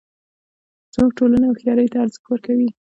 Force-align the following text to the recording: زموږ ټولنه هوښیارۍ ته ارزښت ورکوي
زموږ 0.93 1.11
ټولنه 1.17 1.45
هوښیارۍ 1.49 1.87
ته 1.93 1.97
ارزښت 2.03 2.25
ورکوي 2.27 2.69